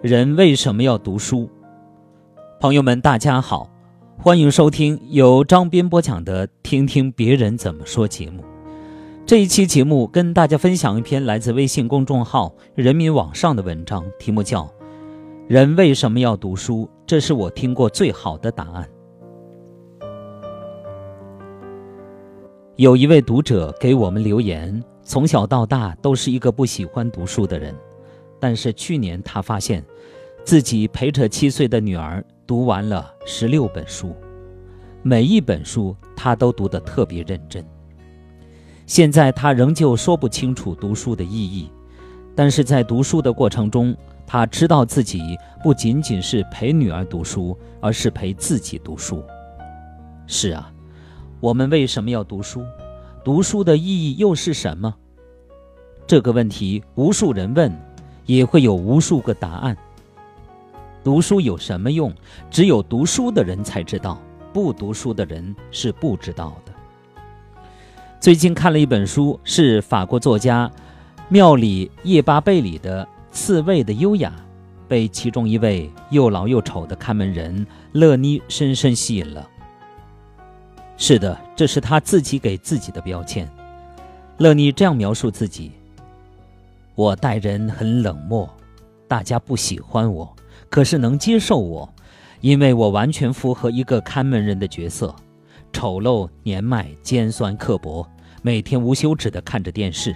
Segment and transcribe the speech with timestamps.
[0.00, 1.50] 人为什么要读书？
[2.60, 3.68] 朋友们，大家好，
[4.16, 8.44] 欢迎收听由张斌播讲的《听听别人怎么说》节目。
[9.26, 14.62] 这一期节目跟大家分享一篇来自微信公众号“人民网上”的文章，题目叫
[15.48, 18.88] 《人为什么要读书》，这是我听过最好的答案。
[22.76, 27.74] 有一位读者给我们留言，从小到大都是一个不喜欢读书的人。
[28.40, 29.84] 但是去年他发现，
[30.44, 34.14] 自己陪着七岁的女儿读完了十六本书，
[35.02, 37.64] 每一本书他都读得特别认真。
[38.86, 41.70] 现在他仍旧说不清楚读书的意义，
[42.34, 43.94] 但是在读书的过程中，
[44.26, 49.22] 他知道自己不仅仅是陪女儿读书，而是陪自己读书。
[50.26, 50.72] 是啊，
[51.40, 52.64] 我们为什么要读书？
[53.24, 54.94] 读书的意义又是什么？
[56.06, 57.87] 这个问题无数人问。
[58.28, 59.76] 也会有无数个答案。
[61.02, 62.12] 读书有什么用？
[62.50, 64.20] 只有读书的人才知道，
[64.52, 66.72] 不读书的人是不知道的。
[68.20, 70.70] 最近看了一本书，是法国作家
[71.28, 74.30] 庙里叶巴贝里的《刺猬的优雅》，
[74.86, 79.48] 被其中一位又老又丑的看门人乐妮深深吸引了。
[80.98, 83.48] 是的，这是他自己给自己的标签。
[84.36, 85.72] 乐妮这样描述自己。
[86.98, 88.50] 我待人很冷漠，
[89.06, 90.34] 大家不喜欢我，
[90.68, 91.88] 可是能接受我，
[92.40, 95.14] 因为我完全符合一个看门人的角色：
[95.72, 98.04] 丑陋、年迈、尖酸刻薄，
[98.42, 100.12] 每天无休止地看着电视。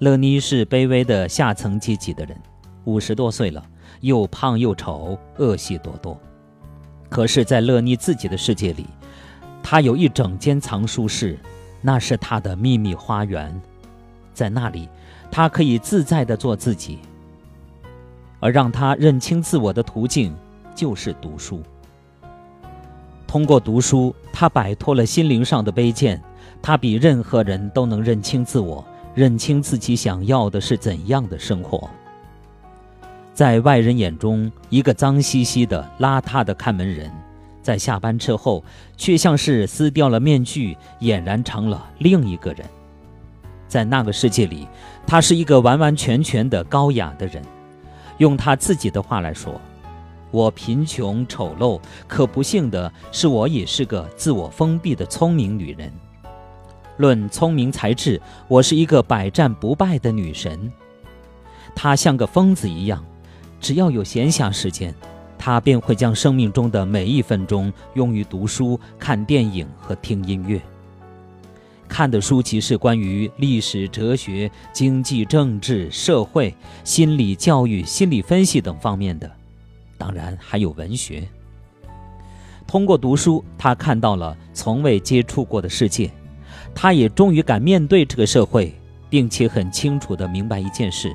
[0.00, 2.38] 乐妮是卑微的下层阶级的人，
[2.84, 3.64] 五十多岁了，
[4.02, 6.20] 又胖又丑，恶习多多。
[7.08, 8.84] 可是，在乐妮自己的世界里，
[9.62, 11.38] 她有一整间藏书室，
[11.80, 13.58] 那是她的秘密花园。
[14.34, 14.88] 在那里，
[15.30, 16.98] 他可以自在地做自己，
[18.40, 20.34] 而让他认清自我的途径
[20.74, 21.62] 就是读书。
[23.26, 26.20] 通过读书，他摆脱了心灵上的卑贱，
[26.60, 28.84] 他比任何人都能认清自我，
[29.14, 31.88] 认清自己想要的是怎样的生活。
[33.32, 37.10] 在外人眼中，一个脏兮兮的、邋遢的看门人，
[37.60, 38.62] 在下班之后，
[38.96, 42.64] 却像是撕掉了面具，俨然成了另一个人。
[43.74, 44.68] 在那个世界里，
[45.04, 47.42] 他是一个完完全全的高雅的人。
[48.18, 49.60] 用他自己的话来说
[50.30, 55.92] ：“我贫穷丑陋，可不幸的是，我也是个自我封闭的聪明女人。
[56.98, 60.72] 论聪明才智，我是一个百战不败的女神。
[61.74, 63.04] 她像个疯子一样，
[63.60, 64.94] 只要有闲暇时间，
[65.36, 70.62] 她便会将生命中的每一分钟用于读书、看电影和听音乐。”
[71.88, 79.30] 看的书籍是关于历史、哲学、经济、政治、社会、心理、教育、心理分析等方面的，
[79.96, 81.22] 当然还有文学。
[82.66, 86.10] 通过读书，他看到了从未接触过的世界，
[86.74, 88.74] 他也终于敢面对这个社会，
[89.08, 91.14] 并且很清楚地明白一件事：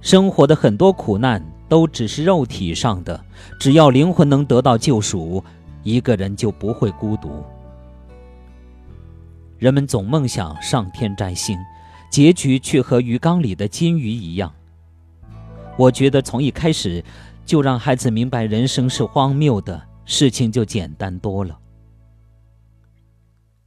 [0.00, 3.22] 生活的很多苦难都只是肉体上的，
[3.60, 5.44] 只要灵魂能得到救赎，
[5.84, 7.44] 一个人就不会孤独。
[9.58, 11.58] 人们总梦想上天摘星，
[12.10, 14.52] 结局却和鱼缸里的金鱼一样。
[15.76, 17.04] 我觉得从一开始
[17.44, 21.58] 就让孩子明白人生是荒谬的，事情就简单多了。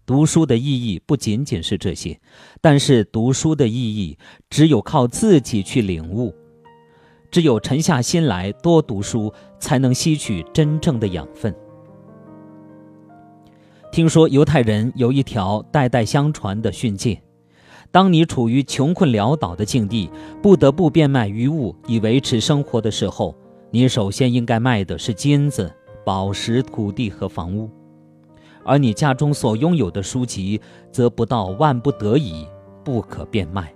[0.06, 2.20] 读书的意义不仅仅是这些，
[2.60, 4.18] 但是读书的意义
[4.50, 6.34] 只有靠自己去领悟，
[7.30, 11.54] 只有沉下心来多读书，才能吸取真正的养分。
[13.92, 17.22] 听说犹太人有一条代代相传的训诫：
[17.92, 20.10] 当你处于穷困潦倒的境地，
[20.42, 23.36] 不得不变卖余物以维持生活的时候，
[23.70, 25.70] 你首先应该卖的是金子、
[26.06, 27.70] 宝石、土地和房屋，
[28.64, 32.48] 而你家中所拥有的书籍，则不到万不得已
[32.86, 33.74] 不可变卖。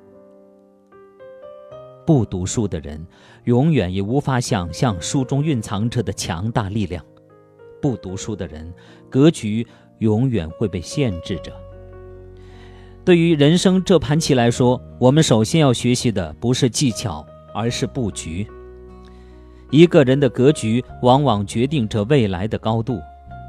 [2.06, 3.06] 不读书的人，
[3.44, 7.04] 永远也无法想象书中蕴藏着的强大力量。
[7.82, 8.74] 不读书的人，
[9.10, 9.68] 格局。
[10.00, 11.52] 永远会被限制着。
[13.04, 18.48] 对于人生这盘棋来说，我们首先要学习的不是技巧，而是布局。
[19.70, 23.00] 一个人的格局往往决定着未来的高度，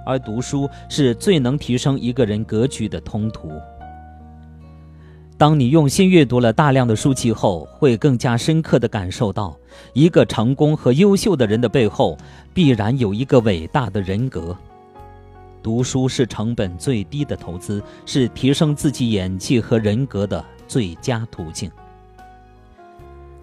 [0.04, 3.50] 而读书是最能提升一个人格局的通途。
[5.38, 9.56] 当你用心阅读了大量的书籍后，会更加深刻地感受到，
[9.92, 12.16] 一个成功和优秀的人的背后，
[12.54, 14.56] 必然有一个伟大的人格。
[15.66, 21.68] 读书是成本最低的投资，是提升自己演技和人格的最佳途径。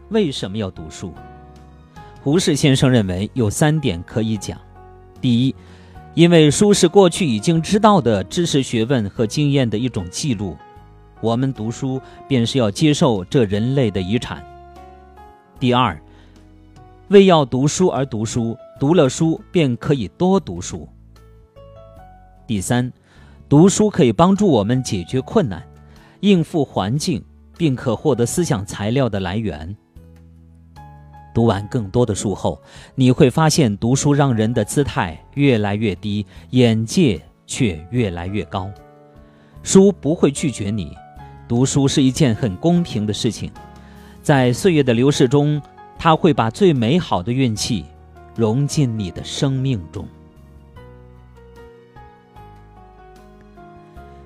[0.07, 1.13] 为什么要读书？
[2.21, 4.57] 胡适先生认为有三点可以讲：
[5.19, 5.55] 第一，
[6.13, 10.55] 因为书是过去已经知道的知识、学问和经验的一种记录，
[11.19, 14.37] 我们读书便是要接受这人类的遗产；
[15.59, 16.01] 第二，
[17.09, 20.87] 为要读书而读书，读了书便可以多读书；
[22.45, 22.91] 第三，
[23.47, 25.63] 读书可以帮助我们解决困难、
[26.19, 27.23] 应付环境，
[27.57, 29.75] 并可获得思想材料的来源。
[31.33, 32.61] 读完更多的书后，
[32.95, 38.69] 你会发现读书让人的姿态越来越低，眼界却越来越高。
[39.63, 40.95] 书不会拒绝你，
[41.47, 43.51] 读书是一件很公平的事情。
[44.21, 45.61] 在岁月的流逝中，
[45.97, 47.85] 它会把最美好的运气
[48.35, 50.07] 融进你的生命中。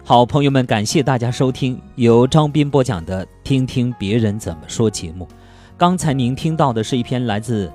[0.07, 5.27] 好，朋友们，感谢大家收听由张斌播讲的《听听别人怎么说》节目。
[5.75, 7.69] 刚才您听到的是一篇来自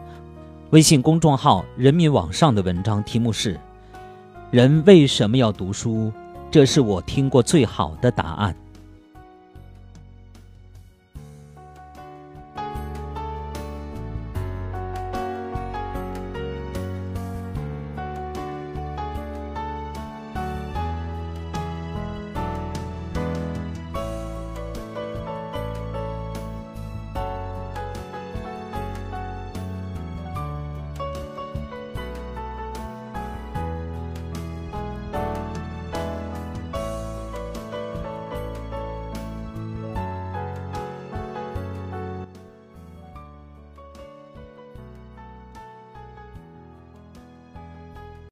[0.71, 3.61] 微信公众号“人民网上”的文章，题目是
[4.51, 6.11] “人为什么要读书？
[6.51, 8.57] 这是我听过最好的答案。”